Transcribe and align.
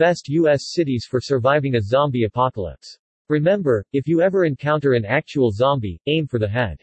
Best 0.00 0.30
U.S. 0.30 0.72
cities 0.72 1.04
for 1.06 1.20
surviving 1.20 1.74
a 1.74 1.82
zombie 1.82 2.24
apocalypse. 2.24 2.98
Remember, 3.28 3.84
if 3.92 4.08
you 4.08 4.22
ever 4.22 4.46
encounter 4.46 4.94
an 4.94 5.04
actual 5.04 5.50
zombie, 5.50 6.00
aim 6.06 6.26
for 6.26 6.38
the 6.38 6.48
head. 6.48 6.80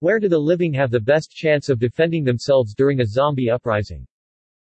Where 0.00 0.18
do 0.18 0.28
the 0.28 0.40
living 0.40 0.72
have 0.72 0.90
the 0.90 0.98
best 0.98 1.30
chance 1.30 1.68
of 1.68 1.78
defending 1.78 2.24
themselves 2.24 2.74
during 2.74 3.00
a 3.00 3.06
zombie 3.06 3.48
uprising? 3.48 4.04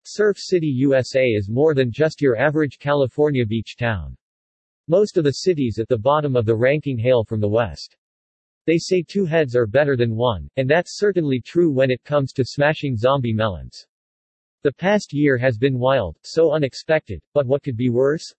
Surf 0.03 0.39
City, 0.41 0.67
USA 0.67 1.25
is 1.25 1.49
more 1.49 1.73
than 1.73 1.93
just 1.93 2.21
your 2.21 2.37
average 2.37 2.81
California 2.81 3.47
beach 3.47 3.77
town. 3.79 4.17
Most 4.89 5.17
of 5.17 5.23
the 5.23 5.31
cities 5.31 5.79
at 5.79 5.87
the 5.87 5.97
bottom 5.97 6.35
of 6.35 6.47
the 6.47 6.57
ranking 6.57 6.99
hail 6.99 7.23
from 7.23 7.41
the 7.41 7.49
West. 7.49 7.97
They 8.67 8.79
say 8.79 9.05
two 9.07 9.25
heads 9.25 9.55
are 9.55 9.69
better 9.69 9.97
than 9.97 10.17
one, 10.17 10.49
and 10.57 10.69
that's 10.69 10.99
certainly 10.99 11.41
true 11.41 11.71
when 11.71 11.93
it 11.93 12.03
comes 12.03 12.33
to 12.33 12.45
smashing 12.45 12.97
zombie 12.97 13.33
melons. 13.33 13.87
The 14.65 14.73
past 14.73 15.13
year 15.13 15.37
has 15.39 15.59
been 15.59 15.77
wild, 15.77 16.17
so 16.23 16.53
unexpected, 16.53 17.21
but 17.35 17.49
what 17.49 17.65
could 17.65 17.77
be 17.77 17.91
worse? 17.91 18.33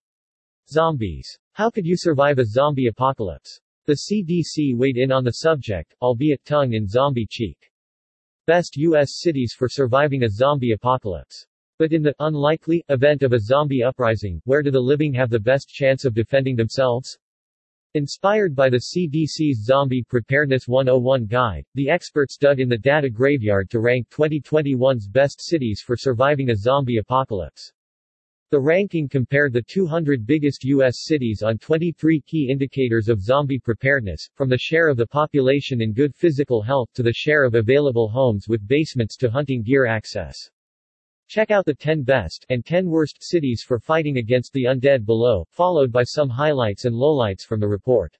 Zombies. 0.70 1.38
How 1.52 1.68
could 1.68 1.84
you 1.84 1.98
survive 1.98 2.38
a 2.38 2.46
zombie 2.46 2.86
apocalypse? 2.86 3.60
The 3.84 3.98
CDC 4.08 4.74
weighed 4.74 4.96
in 4.96 5.12
on 5.12 5.22
the 5.22 5.32
subject, 5.32 5.94
albeit 6.00 6.42
tongue 6.46 6.72
in 6.72 6.88
zombie 6.88 7.26
cheek. 7.28 7.70
Best 8.46 8.74
U.S. 8.78 9.20
cities 9.20 9.52
for 9.54 9.68
surviving 9.68 10.22
a 10.22 10.30
zombie 10.30 10.72
apocalypse. 10.72 11.46
But 11.78 11.92
in 11.92 12.02
the 12.02 12.14
unlikely 12.18 12.82
event 12.88 13.22
of 13.22 13.34
a 13.34 13.40
zombie 13.40 13.82
uprising, 13.82 14.40
where 14.46 14.62
do 14.62 14.70
the 14.70 14.80
living 14.80 15.12
have 15.12 15.28
the 15.28 15.38
best 15.38 15.68
chance 15.68 16.06
of 16.06 16.14
defending 16.14 16.56
themselves? 16.56 17.18
Inspired 17.96 18.56
by 18.56 18.68
the 18.68 18.86
CDC's 18.92 19.64
Zombie 19.64 20.02
Preparedness 20.02 20.66
101 20.66 21.26
guide, 21.26 21.64
the 21.76 21.88
experts 21.88 22.36
dug 22.36 22.58
in 22.58 22.68
the 22.68 22.76
data 22.76 23.08
graveyard 23.08 23.70
to 23.70 23.78
rank 23.78 24.08
2021's 24.08 25.06
best 25.06 25.40
cities 25.40 25.80
for 25.80 25.96
surviving 25.96 26.50
a 26.50 26.56
zombie 26.56 26.96
apocalypse. 26.96 27.72
The 28.50 28.58
ranking 28.58 29.08
compared 29.08 29.52
the 29.52 29.62
200 29.62 30.26
biggest 30.26 30.64
U.S. 30.64 31.04
cities 31.04 31.44
on 31.44 31.56
23 31.56 32.20
key 32.22 32.48
indicators 32.50 33.08
of 33.08 33.22
zombie 33.22 33.60
preparedness, 33.60 34.28
from 34.34 34.48
the 34.48 34.58
share 34.58 34.88
of 34.88 34.96
the 34.96 35.06
population 35.06 35.80
in 35.80 35.92
good 35.92 36.16
physical 36.16 36.62
health 36.62 36.88
to 36.94 37.04
the 37.04 37.12
share 37.12 37.44
of 37.44 37.54
available 37.54 38.08
homes 38.08 38.48
with 38.48 38.66
basements 38.66 39.16
to 39.18 39.30
hunting 39.30 39.62
gear 39.62 39.86
access. 39.86 40.50
Check 41.28 41.50
out 41.50 41.64
the 41.64 41.74
10 41.74 42.02
best 42.02 42.44
and 42.48 42.64
10 42.64 42.86
worst 42.86 43.22
cities 43.22 43.62
for 43.66 43.78
fighting 43.78 44.18
against 44.18 44.52
the 44.52 44.64
undead 44.64 45.04
below, 45.06 45.46
followed 45.50 45.90
by 45.90 46.02
some 46.02 46.28
highlights 46.28 46.84
and 46.84 46.94
lowlights 46.94 47.44
from 47.44 47.60
the 47.60 47.68
report. 47.68 48.16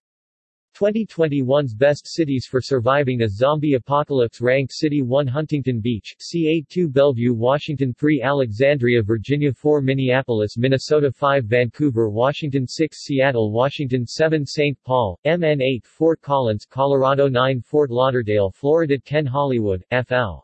2021's 0.74 1.72
Best 1.72 2.04
Cities 2.04 2.48
for 2.50 2.60
Surviving 2.60 3.22
a 3.22 3.28
Zombie 3.28 3.74
Apocalypse 3.74 4.40
ranked 4.40 4.72
City 4.72 5.02
1 5.02 5.24
Huntington 5.24 5.80
Beach, 5.80 6.16
CA 6.18 6.64
2 6.68 6.88
Bellevue 6.88 7.32
Washington 7.32 7.94
3 7.94 8.22
Alexandria 8.22 9.00
Virginia 9.00 9.52
4 9.52 9.80
Minneapolis 9.80 10.56
Minnesota 10.56 11.12
5 11.12 11.44
Vancouver 11.44 12.10
Washington 12.10 12.66
6 12.66 13.04
Seattle 13.04 13.52
Washington 13.52 14.04
7 14.04 14.44
St. 14.44 14.76
Paul, 14.82 15.16
MN 15.24 15.62
8 15.62 15.86
Fort 15.86 16.20
Collins 16.20 16.66
Colorado 16.68 17.28
9 17.28 17.60
Fort 17.60 17.90
Lauderdale 17.92 18.50
Florida 18.50 18.98
10 18.98 19.26
Hollywood, 19.26 19.84
FL 19.92 20.43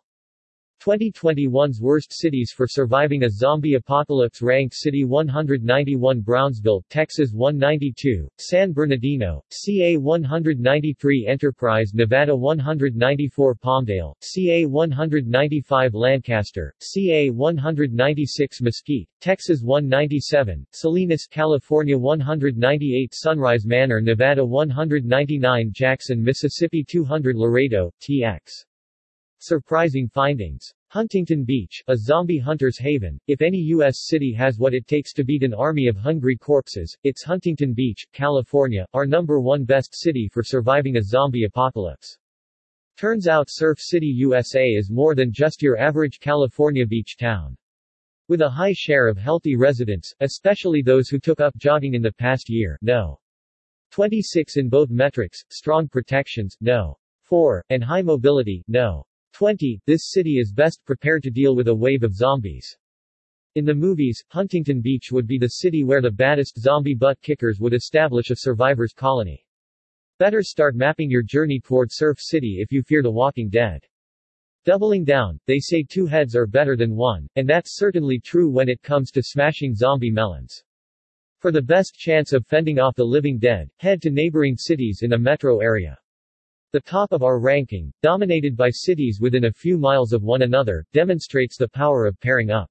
2021's 0.80 1.78
Worst 1.82 2.10
Cities 2.10 2.54
for 2.56 2.66
Surviving 2.66 3.24
a 3.24 3.30
Zombie 3.30 3.74
Apocalypse 3.74 4.40
ranked 4.40 4.74
City 4.74 5.04
191 5.04 6.20
Brownsville, 6.22 6.82
Texas 6.88 7.32
192, 7.34 8.26
San 8.38 8.72
Bernardino, 8.72 9.44
CA 9.50 9.98
193 9.98 11.26
Enterprise 11.28 11.92
Nevada 11.92 12.34
194 12.34 13.54
Palmdale, 13.56 14.14
CA 14.22 14.64
195 14.64 15.94
Lancaster, 15.94 16.74
CA 16.80 17.28
196 17.28 18.62
Mesquite, 18.62 19.08
Texas 19.20 19.60
197, 19.62 20.66
Salinas, 20.72 21.26
California 21.30 21.98
198 21.98 23.12
Sunrise 23.14 23.66
Manor 23.66 24.00
Nevada 24.00 24.42
199 24.42 25.70
Jackson, 25.74 26.24
Mississippi 26.24 26.82
200 26.82 27.36
Laredo, 27.36 27.92
TX 28.00 28.64
Surprising 29.42 30.06
findings. 30.06 30.70
Huntington 30.88 31.44
Beach, 31.44 31.82
a 31.88 31.96
zombie 31.96 32.38
hunter's 32.38 32.76
haven. 32.76 33.18
If 33.26 33.40
any 33.40 33.56
U.S. 33.56 34.00
city 34.06 34.34
has 34.34 34.58
what 34.58 34.74
it 34.74 34.86
takes 34.86 35.14
to 35.14 35.24
beat 35.24 35.42
an 35.42 35.54
army 35.54 35.86
of 35.86 35.96
hungry 35.96 36.36
corpses, 36.36 36.94
it's 37.04 37.22
Huntington 37.22 37.72
Beach, 37.72 38.06
California, 38.12 38.84
our 38.92 39.06
number 39.06 39.40
one 39.40 39.64
best 39.64 39.94
city 39.94 40.28
for 40.30 40.42
surviving 40.42 40.98
a 40.98 41.02
zombie 41.02 41.44
apocalypse. 41.44 42.18
Turns 42.98 43.26
out 43.26 43.48
Surf 43.48 43.78
City, 43.80 44.08
USA 44.08 44.66
is 44.66 44.90
more 44.90 45.14
than 45.14 45.32
just 45.32 45.62
your 45.62 45.78
average 45.78 46.18
California 46.20 46.86
beach 46.86 47.16
town. 47.16 47.56
With 48.28 48.42
a 48.42 48.50
high 48.50 48.74
share 48.74 49.08
of 49.08 49.16
healthy 49.16 49.56
residents, 49.56 50.12
especially 50.20 50.82
those 50.82 51.08
who 51.08 51.18
took 51.18 51.40
up 51.40 51.56
jogging 51.56 51.94
in 51.94 52.02
the 52.02 52.12
past 52.12 52.50
year, 52.50 52.78
no. 52.82 53.18
26 53.90 54.58
in 54.58 54.68
both 54.68 54.90
metrics, 54.90 55.42
strong 55.48 55.88
protections, 55.88 56.58
no. 56.60 56.98
4, 57.22 57.64
and 57.70 57.82
high 57.82 58.02
mobility, 58.02 58.62
no. 58.68 59.02
20. 59.32 59.80
This 59.86 60.10
city 60.10 60.38
is 60.38 60.52
best 60.52 60.84
prepared 60.84 61.22
to 61.22 61.30
deal 61.30 61.56
with 61.56 61.68
a 61.68 61.74
wave 61.74 62.02
of 62.02 62.14
zombies. 62.14 62.76
In 63.56 63.64
the 63.64 63.74
movies, 63.74 64.22
Huntington 64.28 64.80
Beach 64.80 65.10
would 65.10 65.26
be 65.26 65.38
the 65.38 65.48
city 65.48 65.82
where 65.82 66.00
the 66.00 66.10
baddest 66.10 66.58
zombie 66.58 66.94
butt 66.94 67.20
kickers 67.20 67.58
would 67.60 67.74
establish 67.74 68.30
a 68.30 68.36
survivors 68.36 68.92
colony. 68.92 69.44
Better 70.18 70.42
start 70.42 70.76
mapping 70.76 71.10
your 71.10 71.22
journey 71.22 71.58
toward 71.58 71.90
Surf 71.90 72.18
City 72.20 72.58
if 72.60 72.70
you 72.70 72.82
fear 72.82 73.02
the 73.02 73.10
walking 73.10 73.48
dead. 73.48 73.82
Doubling 74.64 75.04
down, 75.04 75.40
they 75.46 75.58
say 75.58 75.82
two 75.82 76.06
heads 76.06 76.36
are 76.36 76.46
better 76.46 76.76
than 76.76 76.94
one, 76.94 77.26
and 77.36 77.48
that's 77.48 77.76
certainly 77.76 78.20
true 78.20 78.50
when 78.50 78.68
it 78.68 78.82
comes 78.82 79.10
to 79.10 79.22
smashing 79.22 79.74
zombie 79.74 80.10
melons. 80.10 80.62
For 81.38 81.50
the 81.50 81.62
best 81.62 81.94
chance 81.94 82.34
of 82.34 82.46
fending 82.46 82.78
off 82.78 82.94
the 82.94 83.04
living 83.04 83.38
dead, 83.38 83.70
head 83.78 84.02
to 84.02 84.10
neighboring 84.10 84.58
cities 84.58 85.00
in 85.02 85.14
a 85.14 85.18
metro 85.18 85.60
area. 85.60 85.98
The 86.72 86.80
top 86.80 87.10
of 87.10 87.24
our 87.24 87.40
ranking, 87.40 87.92
dominated 88.00 88.56
by 88.56 88.70
cities 88.70 89.18
within 89.20 89.46
a 89.46 89.52
few 89.52 89.76
miles 89.76 90.12
of 90.12 90.22
one 90.22 90.42
another, 90.42 90.86
demonstrates 90.92 91.56
the 91.56 91.68
power 91.68 92.06
of 92.06 92.20
pairing 92.20 92.52
up. 92.52 92.70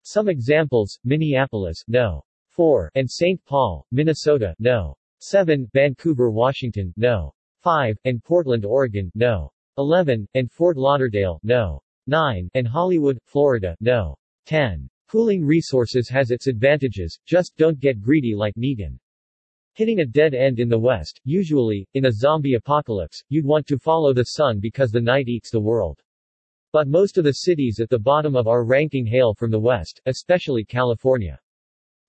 Some 0.00 0.30
examples, 0.30 0.98
Minneapolis, 1.04 1.84
no. 1.88 2.24
4, 2.48 2.90
and 2.94 3.10
St. 3.10 3.44
Paul, 3.44 3.84
Minnesota, 3.92 4.54
no. 4.58 4.96
7, 5.20 5.68
Vancouver, 5.74 6.30
Washington, 6.30 6.94
no. 6.96 7.34
5, 7.60 7.98
and 8.06 8.24
Portland, 8.24 8.64
Oregon, 8.64 9.12
no. 9.14 9.52
11, 9.76 10.26
and 10.32 10.50
Fort 10.50 10.78
Lauderdale, 10.78 11.38
no. 11.42 11.82
9, 12.06 12.48
and 12.54 12.66
Hollywood, 12.66 13.18
Florida, 13.26 13.76
no. 13.80 14.16
10. 14.46 14.88
Pooling 15.06 15.44
resources 15.44 16.08
has 16.08 16.30
its 16.30 16.46
advantages, 16.46 17.20
just 17.26 17.54
don't 17.58 17.78
get 17.78 18.00
greedy 18.00 18.34
like 18.34 18.54
Negan. 18.54 18.98
Hitting 19.78 20.00
a 20.00 20.04
dead 20.04 20.34
end 20.34 20.58
in 20.58 20.68
the 20.68 20.76
west, 20.76 21.20
usually, 21.22 21.86
in 21.94 22.06
a 22.06 22.12
zombie 22.12 22.54
apocalypse, 22.54 23.22
you'd 23.28 23.44
want 23.44 23.64
to 23.68 23.78
follow 23.78 24.12
the 24.12 24.24
sun 24.24 24.58
because 24.58 24.90
the 24.90 25.00
night 25.00 25.28
eats 25.28 25.52
the 25.52 25.60
world. 25.60 26.02
But 26.72 26.88
most 26.88 27.16
of 27.16 27.22
the 27.22 27.44
cities 27.46 27.78
at 27.78 27.88
the 27.88 27.96
bottom 27.96 28.34
of 28.34 28.48
our 28.48 28.64
ranking 28.64 29.06
hail 29.06 29.34
from 29.34 29.52
the 29.52 29.60
west, 29.60 30.00
especially 30.06 30.64
California. 30.64 31.38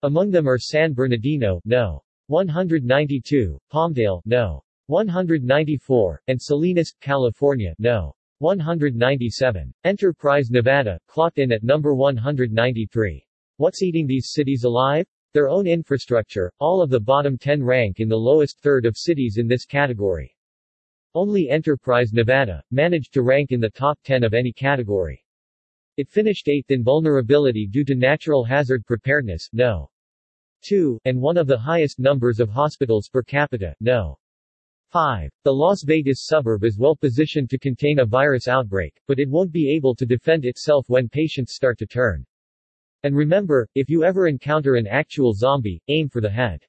Among 0.01 0.31
them 0.31 0.49
are 0.49 0.57
San 0.57 0.93
Bernardino, 0.93 1.61
no. 1.63 2.01
192, 2.25 3.59
Palmdale, 3.71 4.23
no. 4.25 4.63
194, 4.87 6.23
and 6.27 6.41
Salinas, 6.41 6.95
California, 6.99 7.75
no. 7.77 8.11
197. 8.39 9.71
Enterprise, 9.83 10.49
Nevada, 10.49 10.99
clocked 11.07 11.37
in 11.37 11.51
at 11.51 11.61
number 11.61 11.93
193. 11.93 13.23
What's 13.57 13.83
eating 13.83 14.07
these 14.07 14.31
cities 14.31 14.63
alive? 14.63 15.05
Their 15.33 15.47
own 15.47 15.67
infrastructure, 15.67 16.51
all 16.59 16.81
of 16.81 16.89
the 16.89 16.99
bottom 16.99 17.37
10 17.37 17.63
rank 17.63 17.99
in 17.99 18.09
the 18.09 18.17
lowest 18.17 18.59
third 18.61 18.85
of 18.85 18.97
cities 18.97 19.37
in 19.37 19.47
this 19.47 19.63
category. 19.63 20.35
Only 21.13 21.49
Enterprise 21.49 22.13
Nevada, 22.13 22.63
managed 22.71 23.13
to 23.13 23.21
rank 23.21 23.51
in 23.51 23.59
the 23.59 23.69
top 23.69 23.99
10 24.03 24.23
of 24.23 24.33
any 24.33 24.51
category. 24.51 25.23
It 25.97 26.09
finished 26.09 26.47
8th 26.47 26.71
in 26.71 26.83
vulnerability 26.83 27.67
due 27.67 27.83
to 27.85 27.93
natural 27.93 28.43
hazard 28.43 28.85
preparedness, 28.85 29.49
no. 29.53 29.91
2, 30.63 30.99
and 31.05 31.21
one 31.21 31.37
of 31.37 31.45
the 31.45 31.57
highest 31.57 31.99
numbers 31.99 32.39
of 32.39 32.49
hospitals 32.49 33.07
per 33.07 33.21
capita, 33.21 33.75
no. 33.79 34.17
5. 34.89 35.29
The 35.43 35.53
Las 35.53 35.83
Vegas 35.83 36.25
suburb 36.25 36.63
is 36.63 36.79
well 36.79 36.95
positioned 36.95 37.51
to 37.51 37.59
contain 37.59 37.99
a 37.99 38.05
virus 38.05 38.47
outbreak, 38.47 38.99
but 39.07 39.19
it 39.19 39.29
won't 39.29 39.51
be 39.51 39.69
able 39.69 39.93
to 39.93 40.07
defend 40.07 40.45
itself 40.45 40.89
when 40.89 41.07
patients 41.07 41.53
start 41.53 41.77
to 41.77 41.85
turn. 41.85 42.25
And 43.03 43.15
remember, 43.15 43.67
if 43.75 43.89
you 43.89 44.03
ever 44.03 44.27
encounter 44.27 44.75
an 44.75 44.85
actual 44.85 45.33
zombie, 45.33 45.81
aim 45.87 46.09
for 46.09 46.19
the 46.21 46.29
head. 46.29 46.61